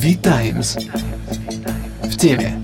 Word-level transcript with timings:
V-Times. 0.00 0.78
В 2.04 2.16
теме. 2.16 2.54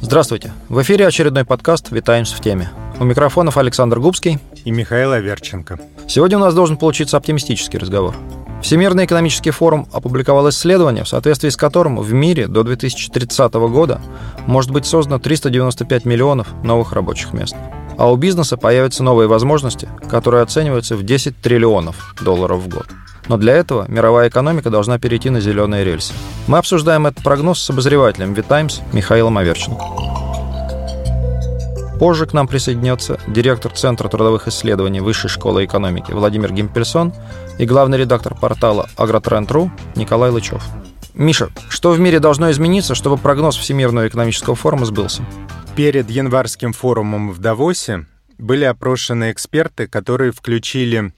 Здравствуйте. 0.00 0.52
В 0.70 0.80
эфире 0.80 1.06
очередной 1.06 1.44
подкаст 1.44 1.90
«Витаймс 1.90 2.32
в 2.32 2.40
теме». 2.40 2.70
У 2.98 3.04
микрофонов 3.04 3.58
Александр 3.58 4.00
Губский 4.00 4.38
и 4.64 4.70
Михаил 4.70 5.12
Аверченко. 5.12 5.78
Сегодня 6.08 6.38
у 6.38 6.40
нас 6.40 6.54
должен 6.54 6.78
получиться 6.78 7.18
оптимистический 7.18 7.78
разговор. 7.78 8.16
Всемирный 8.62 9.04
экономический 9.04 9.50
форум 9.50 9.86
опубликовал 9.92 10.48
исследование, 10.48 11.04
в 11.04 11.08
соответствии 11.08 11.50
с 11.50 11.58
которым 11.58 11.98
в 11.98 12.10
мире 12.14 12.46
до 12.46 12.62
2030 12.62 13.52
года 13.52 14.00
может 14.46 14.70
быть 14.70 14.86
создано 14.86 15.18
395 15.18 16.06
миллионов 16.06 16.48
новых 16.62 16.94
рабочих 16.94 17.34
мест. 17.34 17.54
А 17.96 18.10
у 18.10 18.16
бизнеса 18.16 18.56
появятся 18.56 19.02
новые 19.02 19.28
возможности, 19.28 19.88
которые 20.08 20.42
оцениваются 20.42 20.96
в 20.96 21.02
10 21.02 21.36
триллионов 21.40 22.14
долларов 22.20 22.60
в 22.60 22.68
год. 22.68 22.86
Но 23.28 23.38
для 23.38 23.54
этого 23.54 23.86
мировая 23.88 24.28
экономика 24.28 24.70
должна 24.70 24.98
перейти 24.98 25.30
на 25.30 25.40
зеленые 25.40 25.84
рельсы. 25.84 26.12
Мы 26.46 26.58
обсуждаем 26.58 27.06
этот 27.06 27.24
прогноз 27.24 27.60
с 27.60 27.70
обозревателем 27.70 28.34
«Витаймс» 28.34 28.80
Михаилом 28.92 29.38
Аверченко. 29.38 29.82
Позже 31.98 32.26
к 32.26 32.32
нам 32.32 32.48
присоединется 32.48 33.18
директор 33.26 33.72
Центра 33.72 34.08
трудовых 34.08 34.48
исследований 34.48 35.00
Высшей 35.00 35.30
школы 35.30 35.64
экономики 35.64 36.10
Владимир 36.10 36.52
Гимпельсон 36.52 37.14
и 37.56 37.66
главный 37.66 37.98
редактор 37.98 38.34
портала 38.34 38.88
«Агротренд.ру» 38.96 39.70
Николай 39.94 40.30
Лычев. 40.30 40.62
Миша, 41.14 41.50
что 41.68 41.92
в 41.92 42.00
мире 42.00 42.18
должно 42.18 42.50
измениться, 42.50 42.96
чтобы 42.96 43.16
прогноз 43.16 43.56
Всемирного 43.56 44.08
экономического 44.08 44.56
форума 44.56 44.84
сбылся? 44.84 45.22
Перед 45.76 46.08
январским 46.08 46.72
форумом 46.72 47.32
в 47.32 47.40
Давосе 47.40 48.06
были 48.38 48.64
опрошены 48.64 49.32
эксперты, 49.32 49.88
которые 49.88 50.30
включили 50.30 51.12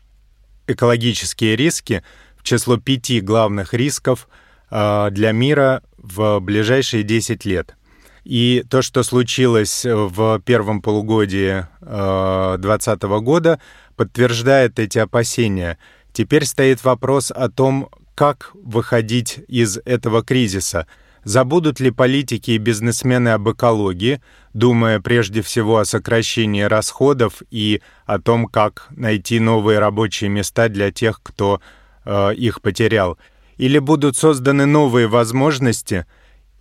экологические 0.66 1.56
риски 1.56 2.02
в 2.38 2.42
число 2.42 2.78
пяти 2.78 3.20
главных 3.20 3.74
рисков 3.74 4.28
а, 4.70 5.10
для 5.10 5.32
мира 5.32 5.82
в 5.98 6.40
ближайшие 6.40 7.02
10 7.02 7.44
лет. 7.44 7.76
И 8.24 8.64
то, 8.70 8.80
что 8.80 9.02
случилось 9.02 9.84
в 9.84 10.40
первом 10.40 10.80
полугодии 10.80 11.66
2020 11.82 13.04
а, 13.04 13.08
года, 13.20 13.60
подтверждает 13.94 14.78
эти 14.78 14.98
опасения. 14.98 15.76
Теперь 16.14 16.46
стоит 16.46 16.82
вопрос 16.82 17.30
о 17.30 17.50
том, 17.50 17.90
как 18.14 18.52
выходить 18.54 19.38
из 19.48 19.76
этого 19.84 20.24
кризиса. 20.24 20.86
Забудут 21.26 21.80
ли 21.80 21.90
политики 21.90 22.52
и 22.52 22.58
бизнесмены 22.58 23.30
об 23.30 23.50
экологии, 23.50 24.22
думая 24.54 25.00
прежде 25.00 25.42
всего 25.42 25.78
о 25.78 25.84
сокращении 25.84 26.62
расходов 26.62 27.42
и 27.50 27.82
о 28.04 28.20
том, 28.20 28.46
как 28.46 28.86
найти 28.90 29.40
новые 29.40 29.80
рабочие 29.80 30.30
места 30.30 30.68
для 30.68 30.92
тех, 30.92 31.20
кто 31.24 31.60
э, 32.04 32.32
их 32.34 32.62
потерял? 32.62 33.18
Или 33.56 33.80
будут 33.80 34.16
созданы 34.16 34.66
новые 34.66 35.08
возможности 35.08 36.06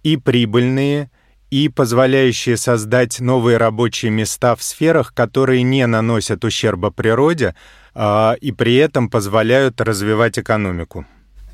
и 0.02 0.18
прибыльные, 0.18 1.12
и 1.52 1.70
позволяющие 1.70 2.58
создать 2.58 3.20
новые 3.20 3.58
рабочие 3.58 4.10
места 4.10 4.56
в 4.56 4.64
сферах, 4.64 5.14
которые 5.14 5.62
не 5.62 5.86
наносят 5.86 6.44
ущерба 6.44 6.90
природе 6.90 7.54
а, 7.94 8.36
и 8.42 8.52
при 8.52 8.78
этом 8.78 9.12
позволяют 9.12 9.80
развивать 9.80 10.40
экономику. 10.40 11.06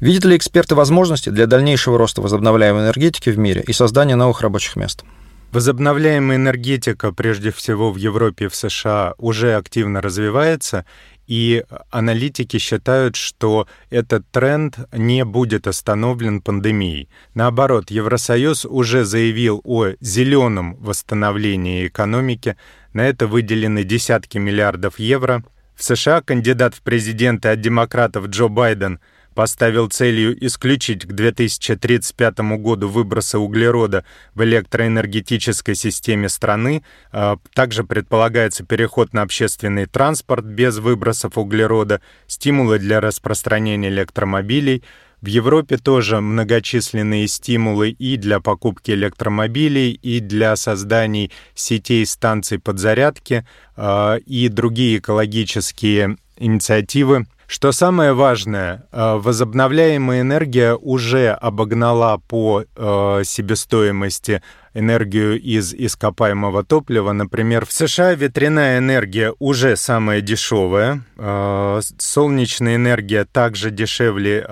Видят 0.02 0.26
ли 0.26 0.36
эксперты 0.36 0.74
возможности 0.74 1.30
для 1.30 1.46
дальнейшего 1.46 1.96
роста 1.96 2.24
возобновляемой 2.24 2.86
энергетики 2.86 3.30
в 3.30 3.38
мире 3.38 3.64
и 3.68 3.72
создания 3.72 4.16
новых 4.16 4.42
рабочих 4.42 4.76
мест? 4.76 5.06
Возобновляемая 5.52 6.38
энергетика, 6.38 7.12
прежде 7.12 7.52
всего 7.52 7.92
в 7.92 7.98
Европе 7.98 8.46
и 8.46 8.48
в 8.48 8.56
США, 8.56 9.14
уже 9.20 9.54
активно 9.54 10.02
развивается, 10.02 10.86
и 11.28 11.64
аналитики 11.92 12.58
считают, 12.58 13.16
что 13.16 13.68
этот 13.92 14.26
тренд 14.32 14.80
не 14.92 15.24
будет 15.24 15.68
остановлен 15.68 16.42
пандемией. 16.42 17.08
Наоборот, 17.36 17.92
Евросоюз 17.92 18.66
уже 18.66 19.06
заявил 19.06 19.62
о 19.64 19.90
зеленом 20.00 20.78
восстановлении 20.78 21.86
экономики. 21.86 22.58
На 22.94 23.02
это 23.08 23.28
выделены 23.28 23.84
десятки 23.84 24.40
миллиардов 24.40 24.98
евро. 24.98 25.44
В 25.76 25.84
США 25.84 26.22
кандидат 26.22 26.74
в 26.74 26.82
президенты 26.82 27.50
от 27.50 27.62
демократов 27.62 28.30
Джо 28.30 28.48
Байден– 28.48 29.00
поставил 29.36 29.90
целью 29.90 30.36
исключить 30.46 31.06
к 31.06 31.14
2035 31.14 32.40
году 32.58 32.90
выбросы 32.90 33.38
углерода 33.38 34.04
в 34.34 34.44
электроэнергетической 34.44 35.76
системе 35.76 36.30
страны. 36.30 36.84
А, 37.12 37.38
также 37.54 37.84
предполагается 37.84 38.66
переход 38.66 39.14
на 39.14 39.22
общественный 39.22 39.86
транспорт 39.86 40.46
без 40.46 40.78
выбросов 40.78 41.38
углерода, 41.38 42.02
стимулы 42.28 42.80
для 42.80 43.00
распространения 43.00 43.90
электромобилей. 43.90 44.84
В 45.22 45.28
Европе 45.28 45.78
тоже 45.78 46.20
многочисленные 46.20 47.28
стимулы 47.28 47.92
и 47.92 48.18
для 48.18 48.40
покупки 48.40 48.90
электромобилей, 48.92 49.92
и 49.92 50.20
для 50.20 50.56
создания 50.56 51.30
сетей 51.54 52.08
станций 52.08 52.58
подзарядки, 52.58 53.46
а, 53.76 54.16
и 54.16 54.48
другие 54.50 54.98
экологические 54.98 56.18
инициативы 56.38 57.28
что 57.52 57.74
самое 57.74 58.14
важное, 58.14 58.88
э, 58.94 59.16
возобновляемая 59.18 60.22
энергия 60.22 60.74
уже 60.74 61.32
обогнала 61.32 62.18
по 62.18 62.64
э, 62.64 63.22
себестоимости 63.26 64.42
энергию 64.74 65.38
из 65.38 65.74
ископаемого 65.74 66.64
топлива. 66.64 67.12
Например, 67.12 67.66
в 67.66 67.74
США 67.74 68.14
ветряная 68.14 68.78
энергия 68.78 69.34
уже 69.40 69.76
самая 69.76 70.22
дешевая, 70.22 71.04
э, 71.18 71.82
солнечная 71.98 72.78
энергия 72.78 73.26
также 73.26 73.70
дешевле 73.70 74.48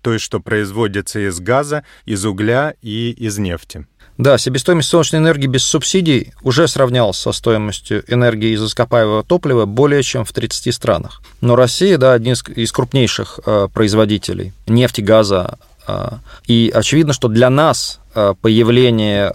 той, 0.00 0.20
что 0.20 0.38
производится 0.38 1.26
из 1.26 1.40
газа, 1.40 1.82
из 2.04 2.24
угля 2.24 2.74
и 2.80 3.10
из 3.10 3.38
нефти. 3.38 3.86
Да, 4.18 4.38
себестоимость 4.38 4.88
солнечной 4.88 5.20
энергии 5.20 5.46
без 5.46 5.64
субсидий 5.64 6.32
уже 6.42 6.68
сравнялась 6.68 7.18
со 7.18 7.32
стоимостью 7.32 8.02
энергии 8.08 8.54
из 8.54 8.64
ископаемого 8.64 9.22
топлива 9.22 9.66
более 9.66 10.02
чем 10.02 10.24
в 10.24 10.32
30 10.32 10.74
странах. 10.74 11.20
Но 11.40 11.54
Россия, 11.54 11.98
да, 11.98 12.14
один 12.14 12.32
из 12.32 12.72
крупнейших 12.72 13.40
э, 13.44 13.68
производителей 13.72 14.54
нефти, 14.66 15.02
газа, 15.02 15.58
э, 15.86 16.12
и 16.46 16.72
очевидно, 16.74 17.12
что 17.12 17.28
для 17.28 17.50
нас 17.50 18.00
э, 18.14 18.34
появление 18.40 19.34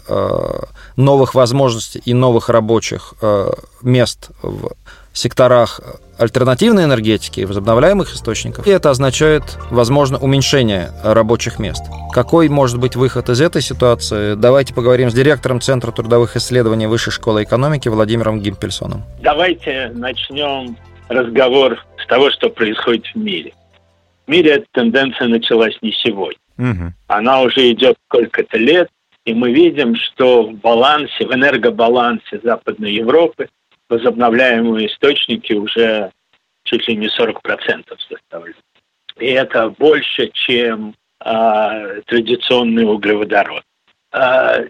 новых 0.95 1.35
возможностей 1.35 2.01
и 2.03 2.13
новых 2.13 2.49
рабочих 2.49 3.13
мест 3.81 4.29
в 4.41 4.71
секторах 5.13 5.81
альтернативной 6.17 6.83
энергетики, 6.83 7.41
возобновляемых 7.41 8.13
источников. 8.13 8.67
И 8.67 8.69
это 8.69 8.91
означает, 8.91 9.43
возможно, 9.71 10.17
уменьшение 10.17 10.91
рабочих 11.03 11.59
мест. 11.59 11.83
Какой 12.13 12.47
может 12.47 12.79
быть 12.79 12.95
выход 12.95 13.29
из 13.29 13.41
этой 13.41 13.61
ситуации? 13.61 14.35
Давайте 14.35 14.73
поговорим 14.73 15.09
с 15.09 15.13
директором 15.13 15.59
Центра 15.59 15.91
трудовых 15.91 16.35
исследований 16.35 16.87
Высшей 16.87 17.11
школы 17.11 17.43
экономики 17.43 17.89
Владимиром 17.89 18.39
Гимпельсоном. 18.39 19.03
Давайте 19.21 19.91
начнем 19.95 20.77
разговор 21.09 21.83
с 21.97 22.07
того, 22.07 22.29
что 22.31 22.49
происходит 22.49 23.05
в 23.07 23.17
мире. 23.17 23.53
В 24.27 24.31
мире 24.31 24.51
эта 24.51 24.65
тенденция 24.71 25.27
началась 25.27 25.77
не 25.81 25.91
сегодня. 25.91 26.37
Угу. 26.57 26.93
Она 27.07 27.41
уже 27.41 27.71
идет 27.71 27.97
сколько-то 28.07 28.57
лет, 28.57 28.89
и 29.25 29.33
мы 29.33 29.51
видим, 29.51 29.95
что 29.95 30.43
в 30.43 30.53
балансе, 30.53 31.25
в 31.25 31.33
энергобалансе 31.33 32.39
Западной 32.43 32.93
Европы 32.93 33.49
возобновляемые 33.91 34.87
источники 34.87 35.53
уже 35.53 36.11
чуть 36.63 36.87
ли 36.87 36.95
не 36.95 37.07
40% 37.07 37.85
составляют. 38.09 38.57
И 39.19 39.25
это 39.25 39.69
больше, 39.69 40.31
чем 40.33 40.95
э, 41.23 42.01
традиционный 42.07 42.85
углеводород. 42.85 43.63
Э, 44.13 44.67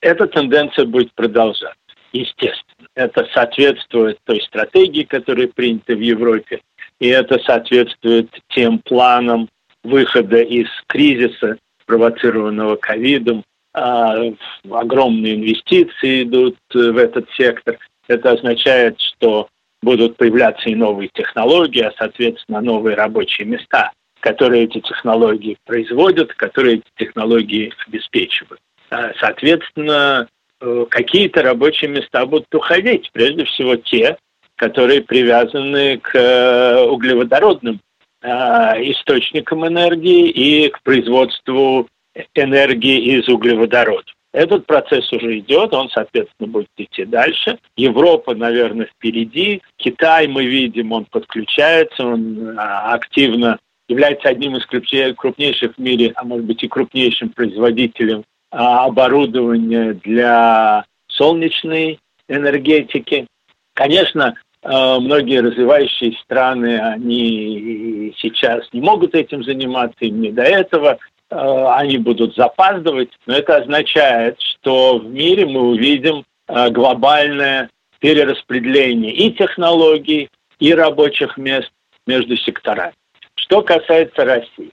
эта 0.00 0.26
тенденция 0.26 0.84
будет 0.84 1.12
продолжаться, 1.14 1.78
естественно. 2.12 2.88
Это 2.94 3.26
соответствует 3.32 4.18
той 4.24 4.42
стратегии, 4.42 5.04
которая 5.04 5.48
принята 5.48 5.94
в 5.94 6.00
Европе, 6.00 6.60
и 7.00 7.08
это 7.08 7.38
соответствует 7.40 8.28
тем 8.48 8.80
планам 8.80 9.48
выхода 9.82 10.42
из 10.42 10.68
кризиса, 10.88 11.56
провоцированного 11.86 12.76
ковидом. 12.76 13.44
Э, 13.74 14.32
огромные 14.70 15.36
инвестиции 15.36 16.24
идут 16.24 16.56
в 16.74 16.96
этот 16.98 17.30
сектор. 17.30 17.78
Это 18.08 18.32
означает, 18.32 19.00
что 19.00 19.48
будут 19.82 20.16
появляться 20.16 20.68
и 20.68 20.74
новые 20.74 21.08
технологии, 21.12 21.82
а, 21.82 21.92
соответственно, 21.96 22.60
новые 22.60 22.96
рабочие 22.96 23.46
места, 23.46 23.92
которые 24.20 24.64
эти 24.64 24.80
технологии 24.80 25.56
производят, 25.64 26.34
которые 26.34 26.76
эти 26.76 26.86
технологии 26.96 27.72
обеспечивают. 27.86 28.60
А, 28.90 29.12
соответственно, 29.20 30.28
э, 30.60 30.86
какие-то 30.90 31.42
рабочие 31.42 31.90
места 31.90 32.26
будут 32.26 32.52
уходить, 32.54 33.10
прежде 33.12 33.44
всего 33.44 33.76
те, 33.76 34.16
которые 34.56 35.02
привязаны 35.02 35.98
к 35.98 36.14
э, 36.14 36.84
углеводородным 36.84 37.80
а, 38.20 38.74
источникам 38.80 39.66
энергии 39.66 40.28
и 40.28 40.68
к 40.70 40.82
производству 40.82 41.86
энергии 42.34 43.16
из 43.16 43.28
углеводородов. 43.28 44.12
Этот 44.32 44.66
процесс 44.66 45.10
уже 45.12 45.38
идет, 45.38 45.72
он, 45.72 45.88
соответственно, 45.88 46.48
будет 46.48 46.68
идти 46.76 47.04
дальше. 47.04 47.58
Европа, 47.76 48.34
наверное, 48.34 48.86
впереди. 48.86 49.62
Китай, 49.76 50.28
мы 50.28 50.44
видим, 50.44 50.92
он 50.92 51.06
подключается, 51.06 52.04
он 52.04 52.56
а, 52.58 52.92
активно 52.92 53.58
является 53.88 54.28
одним 54.28 54.56
из 54.56 54.66
крупнейших 54.66 55.76
в 55.76 55.78
мире, 55.78 56.12
а 56.14 56.24
может 56.24 56.44
быть 56.44 56.62
и 56.62 56.68
крупнейшим 56.68 57.30
производителем 57.30 58.24
а, 58.50 58.84
оборудования 58.84 59.94
для 59.94 60.84
солнечной 61.08 61.98
энергетики. 62.28 63.26
Конечно, 63.74 64.34
а, 64.62 65.00
многие 65.00 65.40
развивающие 65.40 66.12
страны, 66.22 66.78
они 66.78 68.14
сейчас 68.18 68.68
не 68.72 68.80
могут 68.80 69.14
этим 69.14 69.42
заниматься, 69.42 70.04
им 70.04 70.20
не 70.20 70.32
до 70.32 70.42
этого, 70.42 70.98
они 71.30 71.98
будут 71.98 72.34
запаздывать, 72.34 73.10
но 73.26 73.34
это 73.34 73.56
означает, 73.56 74.40
что 74.40 74.98
в 74.98 75.04
мире 75.04 75.46
мы 75.46 75.60
увидим 75.60 76.24
глобальное 76.46 77.68
перераспределение 78.00 79.12
и 79.12 79.32
технологий, 79.32 80.30
и 80.58 80.72
рабочих 80.72 81.36
мест 81.36 81.70
между 82.06 82.36
секторами. 82.36 82.94
Что 83.34 83.62
касается 83.62 84.24
России. 84.24 84.72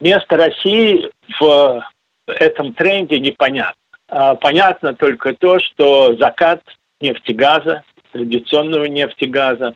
Место 0.00 0.36
России 0.36 1.10
в 1.38 1.84
этом 2.26 2.74
тренде 2.74 3.20
непонятно. 3.20 3.74
Понятно 4.40 4.94
только 4.94 5.34
то, 5.34 5.58
что 5.60 6.16
закат 6.16 6.62
нефтегаза, 7.00 7.82
традиционного 8.12 8.86
нефтегаза, 8.86 9.74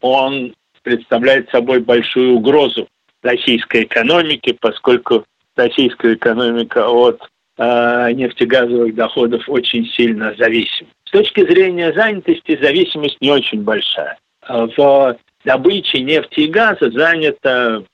он 0.00 0.54
представляет 0.82 1.50
собой 1.50 1.80
большую 1.80 2.34
угрозу 2.34 2.86
российской 3.22 3.84
экономике, 3.84 4.56
поскольку 4.60 5.24
российская 5.56 6.14
экономика 6.14 6.88
от 6.88 7.20
э, 7.58 8.12
нефтегазовых 8.12 8.94
доходов 8.94 9.48
очень 9.48 9.86
сильно 9.86 10.34
зависима. 10.38 10.90
С 11.06 11.10
точки 11.10 11.40
зрения 11.46 11.92
занятости 11.92 12.58
зависимость 12.60 13.18
не 13.20 13.30
очень 13.30 13.62
большая. 13.62 14.18
В 14.48 15.16
добыче 15.44 16.00
нефти 16.00 16.40
и 16.40 16.48
газа 16.48 16.90
занято 16.90 17.84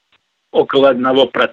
около 0.52 0.94
1% 0.94 1.48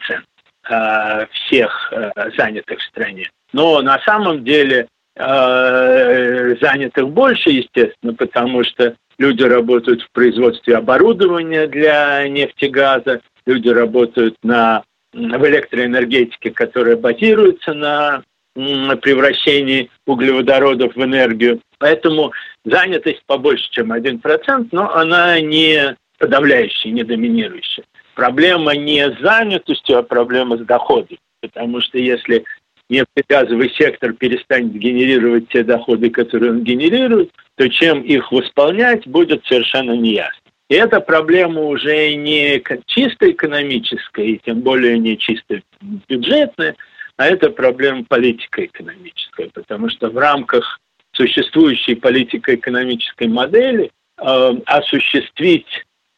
э, 0.69 1.25
всех 1.31 1.91
э, 1.91 2.11
занятых 2.37 2.79
в 2.79 2.83
стране. 2.83 3.29
Но 3.53 3.81
на 3.81 3.99
самом 3.99 4.43
деле 4.43 4.87
э, 5.15 6.55
занятых 6.61 7.09
больше, 7.09 7.49
естественно, 7.49 8.13
потому 8.13 8.63
что 8.63 8.95
люди 9.17 9.43
работают 9.43 10.01
в 10.01 10.11
производстве 10.11 10.77
оборудования 10.77 11.67
для 11.67 12.27
нефтегаза, 12.27 13.21
люди 13.45 13.69
работают 13.69 14.35
на, 14.43 14.83
в 15.13 15.47
электроэнергетике, 15.47 16.51
которая 16.51 16.97
базируется 16.97 17.73
на 17.73 18.23
превращении 18.55 19.89
углеводородов 20.07 20.95
в 20.95 21.03
энергию. 21.03 21.59
Поэтому 21.77 22.31
занятость 22.63 23.21
побольше, 23.25 23.69
чем 23.71 23.91
1%, 23.91 24.69
но 24.71 24.95
она 24.95 25.39
не 25.41 25.95
подавляющая, 26.17 26.91
не 26.91 27.03
доминирующая. 27.03 27.83
Проблема 28.15 28.75
не 28.75 29.09
с 29.09 29.19
занятостью, 29.19 29.97
а 29.97 30.03
проблема 30.03 30.57
с 30.57 30.61
доходом. 30.61 31.17
Потому 31.41 31.81
что 31.81 31.97
если 31.97 32.45
нефтегазовый 32.89 33.71
сектор 33.71 34.13
перестанет 34.13 34.73
генерировать 34.73 35.49
те 35.49 35.63
доходы, 35.63 36.09
которые 36.09 36.53
он 36.53 36.63
генерирует, 36.63 37.31
то 37.55 37.67
чем 37.67 38.01
их 38.01 38.31
восполнять, 38.31 39.05
будет 39.05 39.45
совершенно 39.45 39.91
неясно. 39.91 40.44
И 40.69 40.75
эта 40.75 40.99
проблема 40.99 41.61
уже 41.61 42.15
не 42.15 42.61
чисто 42.87 43.29
экономическая, 43.29 44.25
и 44.25 44.39
тем 44.43 44.61
более 44.61 44.97
не 44.97 45.17
чисто 45.17 45.61
бюджетная, 46.09 46.75
а 47.17 47.27
это 47.27 47.49
проблема 47.49 48.03
политико-экономическая, 48.05 49.49
потому 49.53 49.89
что 49.89 50.09
в 50.09 50.17
рамках 50.17 50.79
существующей 51.13 51.95
политико-экономической 51.95 53.27
модели 53.27 53.91
э, 54.17 54.51
осуществить 54.65 55.67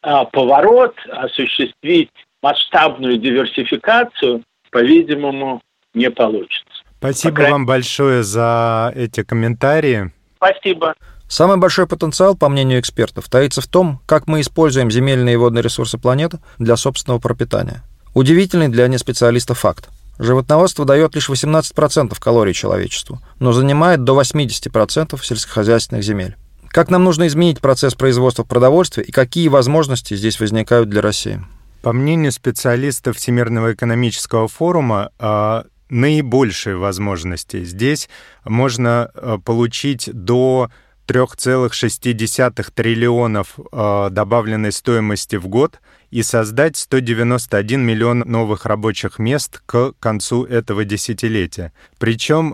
э, 0.04 0.10
поворот, 0.32 0.96
осуществить 1.12 2.10
масштабную 2.42 3.18
диверсификацию, 3.18 4.44
по-видимому, 4.72 5.62
не 5.94 6.10
получится. 6.10 6.66
Спасибо 7.00 7.36
Пока... 7.36 7.52
вам 7.52 7.66
большое 7.66 8.24
за 8.24 8.92
эти 8.96 9.24
комментарии. 9.24 10.12
Спасибо. 10.38 10.96
Самый 11.28 11.58
большой 11.58 11.88
потенциал, 11.88 12.36
по 12.36 12.48
мнению 12.48 12.80
экспертов, 12.80 13.28
таится 13.28 13.62
в 13.62 13.68
том, 13.68 14.00
как 14.06 14.28
мы 14.28 14.42
используем 14.42 14.90
земельные 14.90 15.34
и 15.34 15.38
водные 15.38 15.62
ресурсы 15.62 15.98
планеты 15.98 16.40
для 16.58 16.78
собственного 16.78 17.20
пропитания. 17.20 17.84
Удивительный 18.14 18.70
для 18.70 18.88
неспециалистов 18.88 19.60
факт. 19.60 19.90
Животноводство 20.20 20.86
дает 20.86 21.14
лишь 21.16 21.30
18% 21.30 22.18
калорий 22.20 22.54
человечеству, 22.54 23.22
но 23.40 23.52
занимает 23.52 24.04
до 24.04 24.20
80% 24.20 25.20
сельскохозяйственных 25.22 26.04
земель. 26.04 26.36
Как 26.70 26.90
нам 26.90 27.04
нужно 27.04 27.28
изменить 27.28 27.60
процесс 27.60 27.94
производства 27.94 28.44
продовольствия 28.44 29.04
и 29.04 29.12
какие 29.12 29.48
возможности 29.48 30.16
здесь 30.16 30.40
возникают 30.40 30.90
для 30.90 31.02
России? 31.02 31.42
По 31.82 31.94
мнению 31.94 32.32
специалистов 32.32 33.18
Всемирного 33.18 33.74
экономического 33.74 34.48
форума, 34.48 35.12
а, 35.20 35.66
наибольшие 35.90 36.76
возможности. 36.76 37.64
Здесь 37.64 38.10
можно 38.44 39.12
а, 39.14 39.38
получить 39.38 40.10
до 40.12 40.70
3,6 41.08 42.72
триллионов 42.74 43.56
а, 43.72 44.10
добавленной 44.10 44.72
стоимости 44.72 45.36
в 45.36 45.48
год 45.48 45.80
и 46.12 46.24
создать 46.24 46.78
191 46.78 47.82
миллион 47.82 48.20
новых 48.20 48.66
рабочих 48.66 49.20
мест 49.20 49.62
к 49.66 49.94
концу 50.00 50.46
этого 50.46 50.86
десятилетия. 50.86 51.74
Причем 52.00 52.54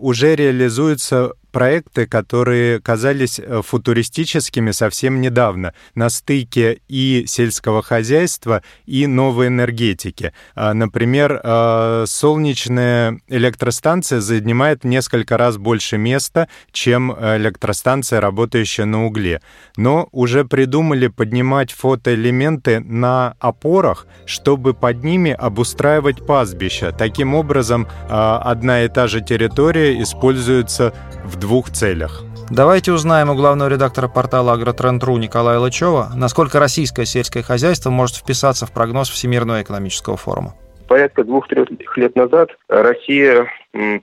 уже 0.00 0.34
реализуется 0.36 1.34
проекты, 1.50 2.06
которые 2.06 2.80
казались 2.80 3.40
э, 3.40 3.62
футуристическими 3.64 4.70
совсем 4.70 5.20
недавно, 5.20 5.74
на 5.94 6.10
стыке 6.10 6.80
и 6.88 7.24
сельского 7.26 7.82
хозяйства, 7.82 8.62
и 8.86 9.06
новой 9.06 9.48
энергетики. 9.48 10.32
А, 10.54 10.74
например, 10.74 11.40
а, 11.42 12.04
солнечная 12.06 13.20
электростанция 13.28 14.20
занимает 14.20 14.84
несколько 14.84 15.36
раз 15.36 15.56
больше 15.56 15.98
места, 15.98 16.48
чем 16.72 17.12
электростанция, 17.12 18.20
работающая 18.20 18.84
на 18.84 19.06
угле. 19.06 19.40
Но 19.76 20.08
уже 20.12 20.44
придумали 20.44 21.08
поднимать 21.08 21.72
фотоэлементы 21.72 22.80
на 22.80 23.34
опорах, 23.38 24.06
чтобы 24.26 24.74
под 24.74 25.04
ними 25.04 25.30
обустраивать 25.30 26.26
пастбища. 26.26 26.92
Таким 26.92 27.34
образом, 27.34 27.88
а, 28.08 28.38
одна 28.38 28.84
и 28.84 28.88
та 28.88 29.06
же 29.06 29.20
территория 29.20 30.00
используется 30.02 30.92
в 31.24 31.37
двух 31.38 31.70
целях. 31.70 32.22
Давайте 32.50 32.92
узнаем 32.92 33.30
у 33.30 33.34
главного 33.34 33.68
редактора 33.68 34.08
портала 34.08 34.52
«Агротренд.ру» 34.54 35.18
Николая 35.18 35.58
Лычева, 35.58 36.08
насколько 36.16 36.58
российское 36.58 37.04
сельское 37.04 37.42
хозяйство 37.42 37.90
может 37.90 38.16
вписаться 38.16 38.66
в 38.66 38.72
прогноз 38.72 39.10
Всемирного 39.10 39.62
экономического 39.62 40.16
форума. 40.16 40.54
Порядка 40.88 41.24
двух-трех 41.24 41.68
лет 41.96 42.16
назад 42.16 42.48
Россия 42.68 43.46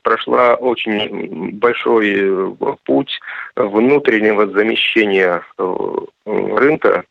прошла 0.04 0.54
очень 0.54 1.52
большой 1.54 2.14
э, 2.16 2.54
путь 2.86 3.20
внутреннего 3.56 4.48
замещения 4.48 5.42
э, 5.58 5.96
рынка 6.26 7.06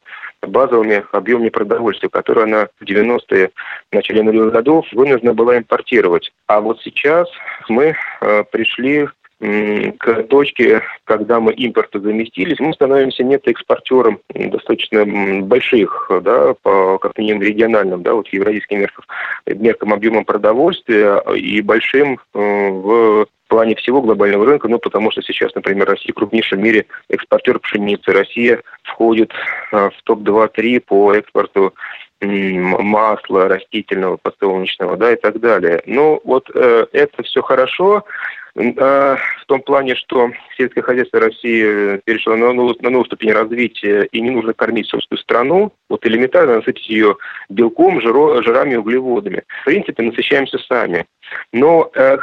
базовыми 0.46 1.04
объемами 1.12 1.48
продовольствия, 1.48 2.08
которые 2.08 2.44
она 2.44 2.68
в 2.78 2.84
90-е, 2.84 3.50
в 3.90 3.94
начале 3.94 4.22
нулевых 4.22 4.52
годов 4.52 4.86
вынуждена 4.92 5.34
была 5.34 5.58
импортировать. 5.58 6.32
А 6.46 6.60
вот 6.60 6.80
сейчас 6.82 7.28
мы 7.68 7.96
э, 8.20 8.44
пришли 8.50 9.08
к 9.40 10.22
точке, 10.24 10.82
когда 11.04 11.40
мы 11.40 11.52
импорта 11.52 12.00
заместились, 12.00 12.60
мы 12.60 12.72
становимся 12.72 13.24
нетоэкспортером 13.24 14.20
достаточно 14.32 15.04
больших, 15.42 16.10
да, 16.22 16.54
по, 16.62 16.98
как 16.98 17.18
минимум 17.18 17.42
региональным, 17.42 18.02
да, 18.02 18.14
вот 18.14 18.28
евразийским 18.28 18.80
меркам, 18.80 19.04
меркам 19.46 19.92
объемом 19.92 20.24
продовольствия 20.24 21.20
и 21.34 21.60
большим 21.60 22.20
э, 22.34 22.38
в 22.38 23.26
плане 23.48 23.74
всего 23.76 24.02
глобального 24.02 24.46
рынка, 24.46 24.68
ну, 24.68 24.78
потому 24.78 25.10
что 25.10 25.22
сейчас, 25.22 25.54
например, 25.54 25.88
Россия 25.88 26.12
крупнейший 26.12 26.58
в 26.58 26.60
мире 26.60 26.86
экспортер 27.08 27.58
пшеницы. 27.58 28.12
Россия 28.12 28.62
входит 28.82 29.32
э, 29.72 29.90
в 29.90 30.02
топ-2-3 30.04 30.80
по 30.80 31.14
экспорту 31.14 31.74
масла 32.20 33.48
растительного, 33.48 34.16
подсолнечного, 34.16 34.96
да, 34.96 35.12
и 35.12 35.16
так 35.16 35.40
далее. 35.40 35.82
Ну, 35.86 36.20
вот 36.24 36.50
э, 36.54 36.86
это 36.92 37.22
все 37.22 37.42
хорошо, 37.42 38.04
в 38.54 39.44
том 39.46 39.62
плане, 39.62 39.96
что 39.96 40.30
сельское 40.56 40.82
хозяйство 40.82 41.18
России 41.18 42.00
перешло 42.04 42.36
на, 42.36 42.52
новую, 42.52 42.76
на 42.80 42.90
новую 42.90 43.06
ступень 43.06 43.32
развития, 43.32 44.04
и 44.12 44.20
не 44.20 44.30
нужно 44.30 44.52
кормить 44.52 44.86
собственную 44.86 45.22
страну, 45.22 45.72
вот 45.88 46.06
элементарно 46.06 46.56
насытить 46.56 46.88
ее 46.88 47.16
белком, 47.48 48.00
жиро, 48.00 48.42
жирами, 48.42 48.76
углеводами. 48.76 49.42
В 49.62 49.64
принципе, 49.64 50.02
насыщаемся 50.04 50.58
сами. 50.58 51.04
Но 51.52 51.90
э, 51.94 52.18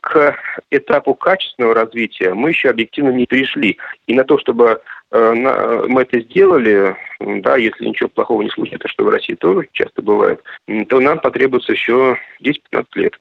к 0.00 0.36
этапу 0.70 1.14
качественного 1.14 1.74
развития 1.74 2.34
мы 2.34 2.50
еще 2.50 2.70
объективно 2.70 3.10
не 3.10 3.26
перешли. 3.26 3.78
И 4.06 4.14
на 4.14 4.24
то, 4.24 4.38
чтобы 4.38 4.80
мы 5.10 6.02
это 6.02 6.20
сделали, 6.22 6.96
да, 7.20 7.56
если 7.56 7.86
ничего 7.86 8.08
плохого 8.08 8.42
не 8.42 8.50
случится, 8.50 8.88
что 8.88 9.04
в 9.04 9.08
России 9.08 9.34
тоже 9.34 9.68
часто 9.72 10.02
бывает, 10.02 10.42
то 10.88 10.98
нам 10.98 11.20
потребуется 11.20 11.72
еще 11.72 12.18
10-15 12.42 12.86
лет 12.96 13.20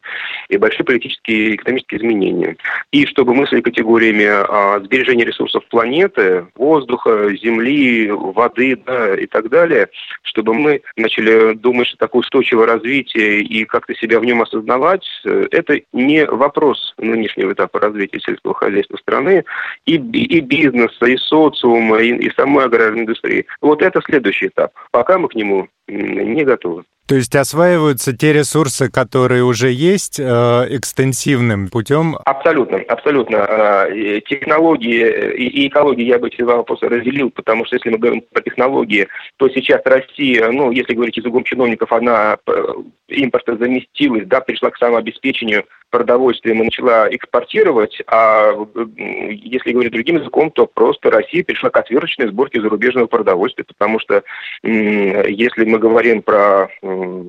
и 0.49 0.57
большие 0.57 0.85
политические 0.85 1.49
и 1.49 1.55
экономические 1.55 1.99
изменения. 1.99 2.57
И 2.91 3.05
чтобы 3.05 3.35
мысли 3.35 3.61
категориями 3.61 4.25
а, 4.25 4.79
сбережения 4.79 5.25
ресурсов 5.25 5.65
планеты, 5.69 6.47
воздуха, 6.55 7.29
земли, 7.35 8.09
воды 8.09 8.75
да, 8.75 9.15
и 9.15 9.27
так 9.27 9.49
далее, 9.49 9.89
чтобы 10.23 10.55
мы 10.55 10.81
начали 10.97 11.53
думать, 11.53 11.87
что 11.87 11.97
такое 11.97 12.21
устойчивое 12.21 12.65
развитие 12.65 13.41
и 13.41 13.65
как-то 13.65 13.93
себя 13.95 14.19
в 14.19 14.25
нем 14.25 14.41
осознавать, 14.41 15.05
это 15.23 15.79
не 15.91 16.25
вопрос 16.25 16.93
нынешнего 16.97 17.53
этапа 17.53 17.79
развития 17.79 18.19
сельского 18.19 18.53
хозяйства 18.53 18.97
страны 18.97 19.43
и, 19.85 19.95
и 19.95 20.39
бизнеса, 20.41 21.05
и 21.05 21.17
социума, 21.17 21.97
и, 21.97 22.15
и 22.15 22.31
самой 22.35 22.65
аграрной 22.65 23.01
индустрии. 23.01 23.45
Вот 23.61 23.81
это 23.81 24.01
следующий 24.05 24.47
этап. 24.47 24.71
Пока 24.91 25.17
мы 25.17 25.29
к 25.29 25.35
нему 25.35 25.67
не 25.87 26.43
готовы. 26.43 26.83
То 27.05 27.15
есть 27.15 27.35
осваиваются 27.35 28.15
те 28.15 28.31
ресурсы, 28.31 28.89
которые 28.89 29.43
уже 29.43 29.69
есть, 29.69 30.21
э, 30.21 30.23
экстенсивным 30.23 31.67
путем? 31.67 32.15
Абсолютно, 32.23 32.77
абсолютно. 32.87 33.35
Э, 33.35 34.21
технологии 34.25 35.35
и 35.35 35.67
экологии 35.67 36.05
я 36.05 36.17
бы 36.17 36.29
эти 36.29 36.41
два 36.41 36.55
вопроса 36.57 36.87
разделил, 36.87 37.29
потому 37.29 37.65
что 37.65 37.75
если 37.75 37.89
мы 37.89 37.97
говорим 37.97 38.23
про 38.31 38.41
технологии, 38.41 39.09
то 39.35 39.49
сейчас 39.49 39.81
Россия, 39.83 40.49
ну, 40.49 40.71
если 40.71 40.93
говорить 40.93 41.17
языком 41.17 41.43
чиновников, 41.43 41.91
она 41.91 42.37
э, 42.47 42.65
импорта 43.09 43.57
заместилась, 43.57 44.25
да, 44.25 44.39
пришла 44.39 44.69
к 44.69 44.77
самообеспечению 44.77 45.65
продовольствием 45.93 46.59
и 46.59 46.65
начала 46.65 47.07
экспортировать, 47.15 48.01
а 48.07 48.51
если 48.87 49.73
говорить 49.73 49.93
другим 49.93 50.17
языком, 50.17 50.49
то 50.49 50.65
просто 50.65 51.11
Россия 51.11 51.43
перешла 51.43 51.69
к 51.69 51.77
отверточной 51.77 52.29
сборке 52.29 52.59
зарубежного 52.61 53.05
продовольствия, 53.05 53.63
потому 53.63 53.99
что 53.99 54.23
если 54.63 55.65
мы 55.65 55.77
говорим 55.77 56.23
про 56.23 56.69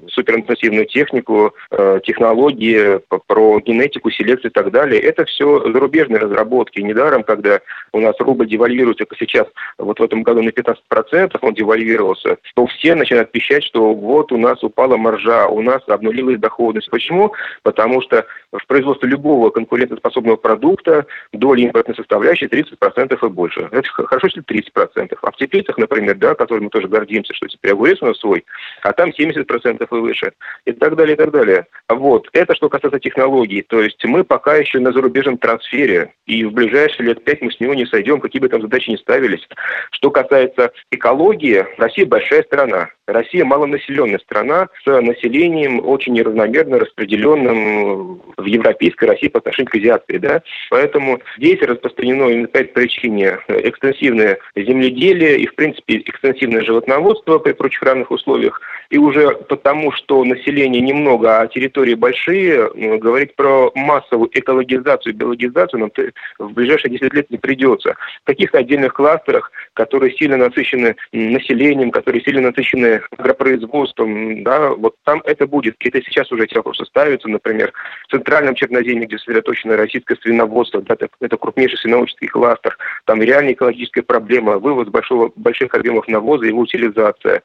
суперинтенсивную 0.09 0.87
технику, 0.87 1.55
э, 1.71 2.01
технологии, 2.05 3.01
про 3.27 3.61
генетику, 3.61 4.11
селекцию 4.11 4.51
и 4.51 4.55
так 4.55 4.71
далее. 4.71 5.01
Это 5.01 5.27
все 5.27 5.61
зарубежные 5.71 6.19
разработки. 6.19 6.81
Недаром, 6.81 7.23
когда 7.23 7.61
у 7.93 8.01
нас 8.01 8.15
рубль 8.19 8.49
девальвируется, 8.49 9.05
как 9.05 9.19
сейчас, 9.19 9.47
вот 9.77 10.01
в 10.01 10.03
этом 10.03 10.23
году 10.23 10.43
на 10.43 10.51
15% 10.51 11.39
он 11.43 11.55
девальвировался, 11.55 12.39
то 12.55 12.67
все 12.67 12.95
начинают 12.95 13.31
пищать, 13.31 13.65
что 13.65 13.93
вот 13.93 14.33
у 14.33 14.39
нас 14.39 14.63
упала 14.63 14.97
маржа, 14.97 15.49
у 15.49 15.61
нас 15.61 15.83
обнулилась 15.87 16.39
доходность. 16.39 16.91
Почему? 16.91 17.35
Потому 17.63 18.01
что 18.01 18.27
в 18.59 18.67
производстве 18.67 19.09
любого 19.09 19.51
конкурентоспособного 19.51 20.37
продукта 20.37 21.07
доля 21.33 21.65
импортной 21.65 21.97
составляющей 21.97 22.47
30% 22.47 23.19
и 23.21 23.29
больше. 23.29 23.69
Это 23.73 23.89
хорошо, 23.89 24.29
если 24.29 24.43
30%. 24.43 25.17
А 25.21 25.31
в 25.31 25.37
теплицах, 25.37 25.77
например, 25.79 26.17
да, 26.17 26.35
которыми 26.35 26.65
мы 26.65 26.71
тоже 26.71 26.89
гордимся, 26.89 27.35
что 27.35 27.49
теперь 27.49 27.73
огурец 27.73 28.01
у 28.03 28.07
нас 28.07 28.19
свой, 28.19 28.45
а 28.83 28.93
там 28.93 29.11
70% 29.11 29.83
и 29.83 30.01
выше, 30.01 30.33
и 30.65 30.73
так 30.73 30.97
далее, 30.97 31.15
и 31.15 31.17
так 31.17 31.31
далее. 31.31 31.67
Вот. 31.89 32.29
Это 32.33 32.55
что 32.55 32.69
касается 32.69 33.01
технологий. 33.01 33.63
То 33.63 33.83
есть 33.83 34.05
мы 34.05 34.25
пока 34.25 34.57
еще 34.57 34.79
на 34.79 34.93
зарубежном 34.93 35.39
трансфере, 35.39 36.13
и 36.27 36.45
в 36.45 36.53
ближайшие 36.53 37.09
лет 37.09 37.25
пять 37.25 37.43
мы 37.43 37.51
с 37.51 37.61
него 37.61 37.75
не 37.75 37.87
сойдем, 37.87 38.21
какие 38.21 38.41
бы 38.41 38.49
там 38.49 38.63
задачи 38.63 38.91
ни 38.91 38.97
ставились. 38.97 39.47
Что 39.91 40.11
касается 40.11 40.73
экологии, 40.91 41.67
Россия 41.79 42.07
большая 42.07 42.43
страна. 42.45 42.91
Россия 43.07 43.45
малонаселенная 43.45 44.19
страна 44.21 44.69
с 44.85 45.01
населением 45.01 45.87
очень 45.87 46.15
неравномерно 46.15 46.79
распределенным 46.79 48.23
в 48.45 48.47
европейской 48.47 49.07
России 49.07 49.29
по 49.29 49.39
отношению 49.39 49.71
к 49.71 49.75
азиатской. 49.75 50.19
Да? 50.19 50.43
Поэтому 50.71 51.21
здесь 51.39 51.61
распространено 51.63 52.29
именно 52.29 52.49
по 52.49 52.59
этой 52.59 52.73
причине 52.73 53.39
экстенсивное 53.49 54.39
земледелие 54.55 55.39
и, 55.39 55.47
в 55.47 55.55
принципе, 55.55 55.99
экстенсивное 55.99 56.63
животноводство 56.63 57.39
при 57.39 57.53
прочих 57.53 57.83
равных 57.83 58.11
условиях. 58.11 58.61
И 58.91 58.99
уже 58.99 59.31
потому, 59.49 59.93
что 59.93 60.25
население 60.25 60.81
немного, 60.81 61.41
а 61.41 61.47
территории 61.49 61.95
большие, 61.95 62.71
ну, 62.75 62.99
говорить 62.99 63.35
про 63.35 63.73
массовую 63.75 64.31
экологизацию, 64.33 65.15
биологизацию 65.15 65.81
нам 65.81 65.91
в 66.39 66.53
ближайшие 66.53 66.93
10 66.93 67.15
лет 67.15 67.31
не 67.31 67.39
придется. 67.39 67.97
В 68.23 68.27
каких-то 68.27 68.59
отдельных 68.59 68.93
кластерах, 68.95 69.51
которые 69.73 70.15
сильно 70.17 70.37
насыщены 70.37 70.97
населением, 71.13 71.91
которые 71.91 72.23
сильно 72.23 72.43
насыщены 72.43 73.01
агропроизводством, 73.17 74.43
да, 74.45 74.71
вот 74.71 74.95
там 75.05 75.23
это 75.25 75.47
будет. 75.47 75.77
Это 75.81 76.03
сейчас 76.03 76.31
уже 76.31 76.45
эти 76.45 76.55
вопросы 76.55 76.85
ставятся, 76.85 77.29
например, 77.29 77.73
в 78.07 78.11
центральном 78.35 78.57
Черноземье, 78.57 79.07
где 79.07 79.17
сосредоточено 79.19 79.77
российское 79.77 80.17
свиноводство, 80.17 80.83
да, 80.83 80.95
это, 80.95 81.09
это 81.21 81.37
крупнейший 81.37 81.79
свиноводческий 81.79 82.27
кластер, 82.27 82.77
там 83.05 83.23
реальная 83.23 83.53
экологическая 83.53 84.03
проблема, 84.03 84.59
вывоз 84.59 84.89
большого, 84.89 85.31
больших 85.37 85.73
объемов 85.75 86.09
навоза, 86.09 86.47
его 86.47 86.63
утилизация. 86.63 87.43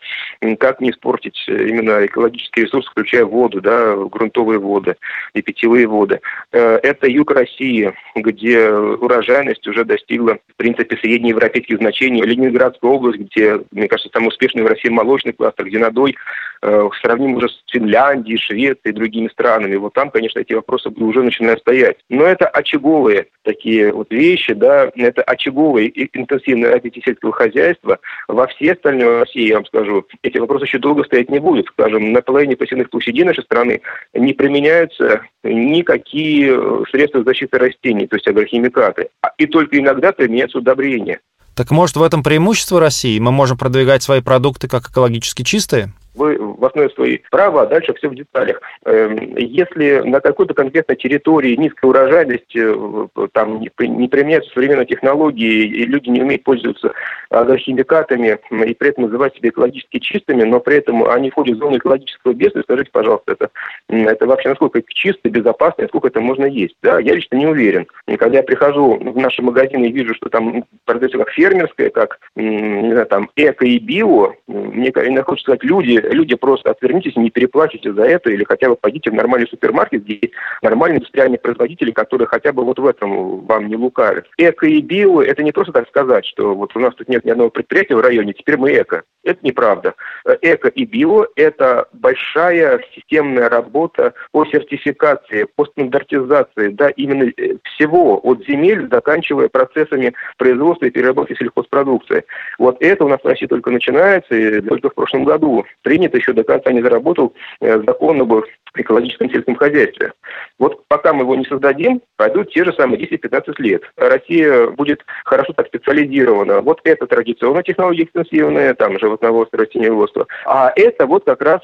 Как 0.59 0.81
не 0.81 0.89
испортить 0.89 1.37
именно 1.47 2.05
экологический 2.05 2.61
ресурс, 2.61 2.87
включая 2.87 3.25
воду, 3.25 3.61
да, 3.61 3.95
грунтовые 3.95 4.59
воды 4.59 4.95
и 5.35 5.43
питьевые 5.43 5.85
воды. 5.85 6.21
Э, 6.51 6.79
это 6.81 7.07
юг 7.07 7.31
России, 7.31 7.93
где 8.15 8.69
урожайность 8.71 9.67
уже 9.67 9.85
достигла, 9.85 10.39
в 10.47 10.55
принципе, 10.55 10.97
среднеевропейских 10.97 11.77
значений. 11.77 12.23
Ленинградская 12.23 12.89
область, 12.89 13.19
где, 13.19 13.61
мне 13.71 13.87
кажется, 13.87 14.09
самый 14.11 14.29
успешный 14.29 14.63
в 14.63 14.67
России 14.67 14.89
молочный 14.89 15.33
кластер, 15.33 15.65
где 15.65 15.77
надой 15.77 16.17
э, 16.63 16.89
сравним 17.01 17.35
уже 17.35 17.49
с 17.49 17.63
Финляндией, 17.67 18.37
Швецией 18.37 18.91
и 18.91 18.95
другими 18.95 19.27
странами. 19.27 19.75
Вот 19.75 19.93
там, 19.93 20.09
конечно, 20.09 20.39
эти 20.39 20.53
вопросы 20.53 20.68
уже 20.69 21.23
начинают 21.23 21.59
стоять. 21.59 21.97
Но 22.09 22.25
это 22.25 22.47
очаговые 22.47 23.27
такие 23.43 23.91
вот 23.91 24.11
вещи, 24.11 24.53
да, 24.53 24.91
это 24.95 25.21
очаговые 25.23 25.87
и 25.87 26.09
интенсивное 26.17 26.71
развитие 26.71 27.03
сельского 27.03 27.31
хозяйства. 27.31 27.99
Во 28.27 28.47
всей 28.47 28.73
остальной 28.73 29.19
России, 29.19 29.47
я 29.47 29.55
вам 29.55 29.65
скажу, 29.65 30.05
эти 30.21 30.37
вопросы 30.37 30.65
еще 30.65 30.77
долго 30.77 31.03
стоять 31.03 31.29
не 31.29 31.39
будут. 31.39 31.67
Скажем, 31.67 32.11
на 32.11 32.21
половине 32.21 32.55
посевных 32.55 32.89
площадей 32.89 33.23
нашей 33.23 33.43
страны 33.43 33.81
не 34.13 34.33
применяются 34.33 35.21
никакие 35.43 36.51
э, 36.53 36.83
средства 36.91 37.23
защиты 37.23 37.57
растений, 37.57 38.07
то 38.07 38.15
есть 38.15 38.27
агрохимикаты. 38.27 39.09
И 39.37 39.47
только 39.47 39.79
иногда 39.79 40.11
применяются 40.11 40.59
удобрения. 40.59 41.19
Так 41.55 41.71
может 41.71 41.97
в 41.97 42.03
этом 42.03 42.23
преимущество 42.23 42.79
России? 42.79 43.19
Мы 43.19 43.31
можем 43.31 43.57
продвигать 43.57 44.01
свои 44.01 44.21
продукты 44.21 44.67
как 44.67 44.89
экологически 44.89 45.43
чистые? 45.43 45.91
Вы 46.15 46.37
в 46.37 46.63
основе 46.65 46.89
своей 46.89 47.23
правы, 47.31 47.61
а 47.61 47.65
дальше 47.65 47.93
все 47.93 48.09
в 48.09 48.15
деталях. 48.15 48.61
Эм, 48.85 49.35
если 49.37 49.99
на 49.99 50.19
какой-то 50.19 50.53
конкретной 50.53 50.95
территории 50.95 51.55
низкая 51.55 51.89
урожайность, 51.89 52.55
э, 52.55 53.07
там 53.33 53.59
не 53.59 53.69
применяются 54.07 54.51
современные 54.53 54.85
технологии, 54.85 55.65
и 55.65 55.85
люди 55.85 56.09
не 56.09 56.21
умеют 56.21 56.43
пользоваться 56.43 56.91
агрохимикатами, 57.29 58.39
и 58.51 58.73
при 58.73 58.89
этом 58.89 59.05
называть 59.05 59.35
себя 59.35 59.49
экологически 59.49 59.99
чистыми, 59.99 60.43
но 60.43 60.59
при 60.59 60.77
этом 60.77 61.03
они 61.09 61.29
входят 61.29 61.57
в 61.57 61.59
зону 61.59 61.77
экологического 61.77 62.33
бедствия, 62.33 62.63
скажите, 62.63 62.89
пожалуйста, 62.91 63.33
это, 63.33 63.49
это 63.87 64.25
вообще 64.25 64.49
насколько 64.49 64.81
чисто, 64.87 65.29
безопасно, 65.29 65.87
сколько 65.87 66.07
это 66.07 66.21
можно 66.21 66.45
есть? 66.45 66.75
Да? 66.81 66.99
Я 66.99 67.13
лично 67.13 67.35
не 67.35 67.47
уверен. 67.47 67.87
И 68.07 68.15
когда 68.17 68.37
я 68.37 68.43
прихожу 68.43 68.95
в 68.97 69.17
наши 69.17 69.41
магазины 69.41 69.85
и 69.85 69.91
вижу, 69.91 70.15
что 70.15 70.29
там 70.29 70.65
продается 70.85 71.17
как 71.17 71.29
фермерское, 71.29 71.89
как 71.89 72.19
не 72.35 72.91
знаю, 72.91 73.05
там 73.05 73.29
эко 73.35 73.65
и 73.65 73.79
био, 73.79 74.33
мне, 74.47 74.91
мне 74.95 75.21
хочется 75.21 75.51
сказать, 75.51 75.63
люди, 75.63 75.98
люди 76.01 76.35
просто 76.35 76.71
отвернитесь, 76.71 77.15
не 77.15 77.29
переплачивайте 77.29 77.93
за 77.93 78.03
это, 78.03 78.29
или 78.29 78.43
хотя 78.43 78.69
бы 78.69 78.75
пойдите 78.75 79.11
в 79.11 79.13
нормальный 79.13 79.47
супермаркет, 79.47 80.03
где 80.03 80.31
нормальные 80.61 80.97
индустриальные 80.97 81.39
производители, 81.39 81.91
которые 81.91 82.27
хотя 82.27 82.53
бы 82.53 82.63
вот 82.63 82.79
в 82.79 82.85
этом 82.85 83.45
вам 83.45 83.67
не 83.67 83.75
лукавят. 83.75 84.25
Эко 84.37 84.65
и 84.67 84.81
био– 84.81 85.21
это 85.23 85.43
не 85.43 85.51
просто 85.51 85.73
так 85.73 85.87
сказать, 85.87 86.25
что 86.25 86.55
вот 86.55 86.75
у 86.75 86.79
нас 86.79 86.93
тут 86.95 87.09
нет 87.09 87.25
ни 87.25 87.31
одного 87.31 87.49
предприятия 87.49 87.95
в 87.95 88.01
районе, 88.01 88.33
теперь 88.33 88.57
мы 88.57 88.71
эко. 88.71 89.03
Это 89.23 89.39
неправда. 89.43 89.95
Эко 90.41 90.69
и 90.69 90.85
био– 90.85 91.25
это 91.35 91.87
большая 91.93 92.81
системная 92.95 93.49
работа 93.49 94.13
по 94.31 94.45
сертификации, 94.45 95.47
по 95.55 95.65
стандартизации, 95.65 96.69
да, 96.69 96.89
именно 96.89 97.31
э, 97.37 97.55
всего, 97.63 98.19
от 98.23 98.45
земель, 98.45 98.87
заканчивая 98.89 99.49
процессами 99.49 100.13
производства 100.37 100.85
и 100.85 100.89
переработки 100.89 101.35
сельхозпродукции. 101.35 102.23
Вот 102.57 102.77
это 102.79 103.05
у 103.05 103.07
нас 103.07 103.19
в 103.21 103.27
России 103.27 103.45
только 103.45 103.71
начинается, 103.71 104.35
и 104.35 104.61
только 104.61 104.89
в 104.89 104.95
прошлом 104.95 105.25
году 105.25 105.65
принято 105.89 106.17
еще 106.17 106.33
до 106.33 106.43
конца 106.43 106.71
не 106.71 106.83
заработал 106.83 107.33
э, 107.61 107.81
закон 107.87 108.21
об 108.21 108.31
экологическом 108.75 109.27
сельском 109.31 109.55
хозяйстве. 109.55 110.13
Вот 110.59 110.83
пока 110.87 111.13
мы 111.13 111.23
его 111.23 111.35
не 111.35 111.45
создадим, 111.45 111.99
пройдут 112.15 112.53
те 112.53 112.63
же 112.63 112.71
самые 112.73 113.01
10-15 113.09 113.55
лет. 113.57 113.81
Россия 113.97 114.67
будет 114.67 115.01
хорошо 115.25 115.53
так 115.53 115.65
специализирована. 115.65 116.61
Вот 116.61 116.79
это 116.83 117.07
традиционная 117.07 117.63
технология 117.63 118.03
экстенсивная, 118.03 118.75
там 118.75 118.99
животноводство, 118.99 119.57
растениеводство. 119.57 120.27
А 120.45 120.71
это 120.75 121.07
вот 121.07 121.25
как 121.25 121.41
раз 121.41 121.61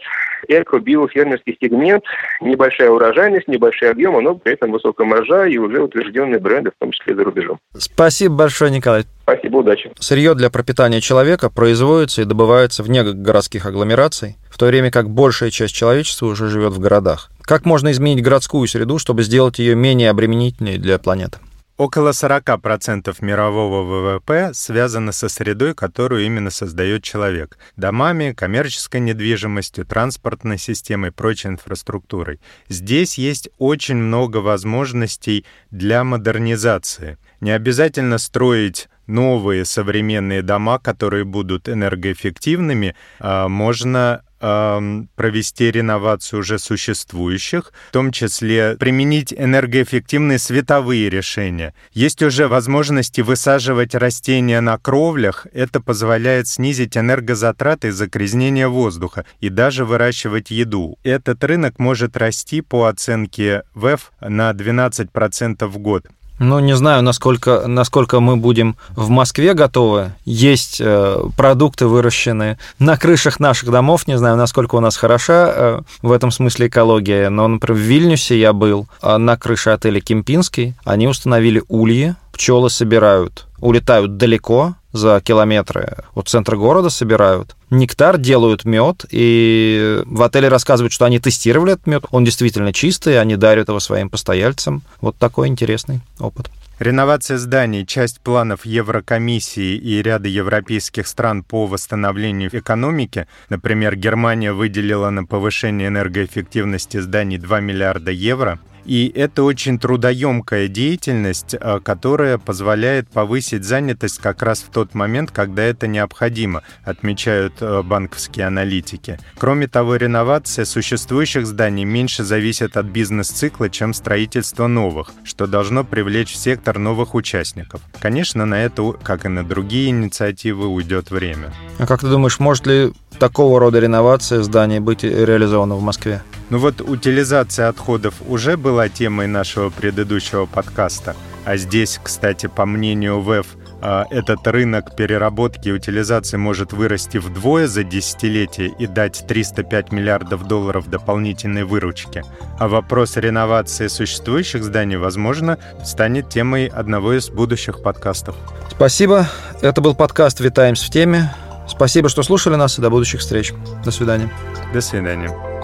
эко-биофермерский 0.47 1.55
сегмент, 1.61 2.03
небольшая 2.41 2.89
урожайность, 2.89 3.47
небольшой 3.47 3.91
объем, 3.91 4.19
но 4.23 4.33
при 4.33 4.53
этом 4.53 4.71
высокая 4.71 5.05
маржа 5.05 5.45
и 5.45 5.59
уже 5.59 5.83
утвержденные 5.83 6.39
бренды, 6.39 6.71
в 6.71 6.79
том 6.79 6.89
числе 6.89 7.13
за 7.13 7.23
рубежом. 7.23 7.59
Спасибо 7.77 8.33
большое, 8.33 8.71
Николай. 8.71 9.03
Спасибо, 9.25 9.57
удачи. 9.57 9.91
Сырье 9.99 10.35
для 10.35 10.51
пропитания 10.51 11.01
человека 11.01 11.49
производится 11.49 12.21
и 12.21 12.25
добывается 12.25 12.83
вне 12.83 13.03
городских 13.03 13.65
агломераций, 13.65 14.37
в 14.51 14.57
то 14.59 14.67
время 14.67 14.91
как 14.91 15.09
большая 15.09 15.49
часть 15.49 15.73
человечества 15.73 16.27
уже 16.27 16.47
живет 16.47 16.73
в 16.73 16.79
городах. 16.79 17.31
Как 17.41 17.65
можно 17.65 17.91
изменить 17.91 18.23
городскую 18.23 18.67
среду, 18.67 18.99
чтобы 18.99 19.23
сделать 19.23 19.57
ее 19.57 19.73
менее 19.73 20.11
обременительной 20.11 20.77
для 20.77 20.99
планеты? 20.99 21.39
Около 21.77 22.11
40% 22.11 23.17
мирового 23.19 23.83
ВВП 23.83 24.53
связано 24.53 25.11
со 25.11 25.27
средой, 25.27 25.75
которую 25.75 26.25
именно 26.25 26.49
создает 26.49 27.03
человек. 27.03 27.57
Домами, 27.75 28.31
коммерческой 28.31 29.01
недвижимостью, 29.01 29.85
транспортной 29.85 30.57
системой, 30.57 31.11
прочей 31.11 31.49
инфраструктурой. 31.49 32.39
Здесь 32.69 33.17
есть 33.17 33.49
очень 33.57 33.97
много 33.97 34.37
возможностей 34.37 35.45
для 35.69 36.05
модернизации. 36.05 37.17
Не 37.41 37.51
обязательно 37.51 38.19
строить 38.19 38.87
новые 39.05 39.65
современные 39.65 40.41
дома, 40.41 40.79
которые 40.79 41.25
будут 41.25 41.67
энергоэффективными, 41.67 42.95
а 43.19 43.49
можно 43.49 44.23
провести 44.39 45.71
реновацию 45.71 46.41
уже 46.41 46.59
существующих, 46.59 47.71
в 47.89 47.91
том 47.91 48.11
числе 48.11 48.75
применить 48.77 49.33
энергоэффективные 49.33 50.39
световые 50.39 51.09
решения. 51.09 51.73
Есть 51.93 52.21
уже 52.21 52.47
возможности 52.47 53.21
высаживать 53.21 53.95
растения 53.95 54.61
на 54.61 54.77
кровлях. 54.77 55.47
Это 55.53 55.79
позволяет 55.79 56.47
снизить 56.47 56.97
энергозатраты 56.97 57.89
и 57.89 57.91
загрязнение 57.91 58.67
воздуха 58.67 59.25
и 59.39 59.49
даже 59.49 59.85
выращивать 59.85 60.51
еду. 60.51 60.97
Этот 61.03 61.43
рынок 61.43 61.79
может 61.79 62.17
расти 62.17 62.61
по 62.61 62.85
оценке 62.85 63.63
ВЭФ 63.73 64.11
на 64.21 64.51
12% 64.51 65.65
в 65.67 65.77
год. 65.77 66.05
Ну, 66.39 66.59
не 66.59 66.75
знаю, 66.75 67.01
насколько, 67.01 67.63
насколько 67.65 68.19
мы 68.19 68.35
будем 68.35 68.75
в 68.89 69.09
Москве 69.09 69.53
готовы 69.53 70.11
есть 70.25 70.81
э, 70.81 71.17
продукты, 71.37 71.87
выращенные 71.87 72.57
на 72.77 72.97
крышах 72.97 73.39
наших 73.39 73.71
домов. 73.71 74.07
Не 74.07 74.17
знаю, 74.17 74.35
насколько 74.35 74.75
у 74.75 74.81
нас 74.81 74.97
хороша 74.97 75.53
э, 75.55 75.81
в 76.01 76.11
этом 76.11 76.31
смысле 76.31 76.67
экология. 76.67 77.29
Но, 77.29 77.47
например, 77.47 77.79
в 77.79 77.81
Вильнюсе 77.81 78.37
я 78.37 78.51
был 78.51 78.87
э, 79.01 79.15
на 79.15 79.37
крыше 79.37 79.69
отеля 79.69 80.01
Кемпинский. 80.01 80.75
Они 80.83 81.07
установили 81.07 81.63
ульи, 81.69 82.15
пчелы 82.33 82.69
собирают, 82.69 83.45
улетают 83.59 84.17
далеко, 84.17 84.75
за 84.95 85.21
километры 85.21 85.97
от 86.13 86.29
центра 86.29 86.55
города 86.55 86.89
собирают. 86.89 87.55
Нектар 87.69 88.17
делают 88.17 88.63
мед, 88.65 89.05
и 89.11 90.01
в 90.05 90.23
отеле 90.23 90.47
рассказывают, 90.47 90.93
что 90.93 91.05
они 91.05 91.19
тестировали 91.19 91.73
этот 91.73 91.87
мед. 91.87 92.05
Он 92.11 92.23
действительно 92.23 92.71
чистый, 92.71 93.19
они 93.19 93.35
дарят 93.35 93.67
его 93.67 93.79
своим 93.79 94.09
постояльцам. 94.09 94.83
Вот 95.01 95.17
такой 95.17 95.47
интересный 95.47 95.99
опыт. 96.19 96.49
Реновация 96.79 97.37
зданий– 97.37 97.85
часть 97.87 98.19
планов 98.19 98.65
Еврокомиссии 98.65 99.77
и 99.77 100.01
ряда 100.01 100.27
европейских 100.27 101.07
стран 101.07 101.43
по 101.43 101.67
восстановлению 101.67 102.49
экономики. 102.51 103.27
Например, 103.47 103.95
Германия 103.95 104.51
выделила 104.51 105.09
на 105.09 105.25
повышение 105.25 105.87
энергоэффективности 105.87 106.99
зданий 106.99 107.37
2 107.37 107.59
миллиарда 107.61 108.11
евро– 108.11 108.59
и 108.85 109.11
это 109.15 109.43
очень 109.43 109.79
трудоемкая 109.79 110.67
деятельность, 110.67 111.55
э, 111.59 111.79
которая 111.83 112.37
позволяет 112.37 113.09
повысить 113.09 113.63
занятость 113.63 114.19
как 114.19 114.43
раз 114.43 114.59
в 114.59 114.71
тот 114.71 114.93
момент, 114.93 115.31
когда 115.31 115.63
это 115.63 115.87
необходимо, 115.87 116.61
отмечают 116.83 117.55
э, 117.61 117.81
банковские 117.81 118.47
аналитики. 118.47 119.19
Кроме 119.37 119.67
того, 119.67 119.95
реновация 119.95 120.65
существующих 120.65 121.47
зданий 121.47 121.83
меньше 121.83 122.23
зависит 122.23 122.77
от 122.77 122.85
бизнес-цикла, 122.85 123.69
чем 123.69 123.93
строительство 123.93 124.67
новых, 124.67 125.11
что 125.23 125.47
должно 125.47 125.83
привлечь 125.83 126.33
в 126.33 126.37
сектор 126.37 126.77
новых 126.77 127.15
участников. 127.15 127.81
Конечно, 127.99 128.45
на 128.45 128.63
это, 128.63 128.91
как 128.91 129.25
и 129.25 129.29
на 129.29 129.43
другие 129.43 129.89
инициативы, 129.89 130.67
уйдет 130.67 131.09
время. 131.11 131.51
А 131.79 131.87
как 131.87 132.01
ты 132.01 132.07
думаешь, 132.07 132.39
может 132.39 132.67
ли 132.67 132.93
такого 133.17 133.59
рода 133.59 133.79
реновация 133.79 134.43
зданий 134.43 134.79
быть 134.79 135.03
реализована 135.03 135.75
в 135.75 135.81
Москве? 135.81 136.21
Ну 136.49 136.59
вот 136.59 136.81
утилизация 136.81 137.69
отходов 137.69 138.15
уже 138.27 138.55
была 138.55 138.74
темой 138.89 139.27
нашего 139.27 139.69
предыдущего 139.69 140.45
подкаста. 140.45 141.15
А 141.45 141.57
здесь, 141.57 141.99
кстати, 142.01 142.47
по 142.47 142.65
мнению 142.65 143.21
ВЭФ, 143.21 143.45
а, 143.81 144.05
этот 144.09 144.47
рынок 144.47 144.95
переработки 144.95 145.67
и 145.67 145.71
утилизации 145.71 146.37
может 146.37 146.73
вырасти 146.73 147.17
вдвое 147.17 147.67
за 147.67 147.83
десятилетие 147.83 148.73
и 148.79 148.87
дать 148.87 149.25
305 149.27 149.91
миллиардов 149.91 150.47
долларов 150.47 150.89
дополнительной 150.89 151.65
выручки. 151.65 152.23
А 152.57 152.67
вопрос 152.67 153.15
реновации 153.17 153.87
существующих 153.87 154.63
зданий, 154.63 154.97
возможно, 154.97 155.59
станет 155.83 156.29
темой 156.29 156.67
одного 156.67 157.13
из 157.13 157.29
будущих 157.29 157.83
подкастов. 157.83 158.35
Спасибо. 158.71 159.27
Это 159.61 159.81
был 159.81 159.93
подкаст 159.93 160.39
«Витаемс 160.39 160.81
в 160.81 160.89
теме». 160.89 161.31
Спасибо, 161.67 162.09
что 162.09 162.23
слушали 162.23 162.55
нас, 162.55 162.77
и 162.77 162.81
до 162.81 162.89
будущих 162.89 163.19
встреч. 163.19 163.53
До 163.83 163.91
свидания. 163.91 164.31
До 164.73 164.81
свидания. 164.81 165.54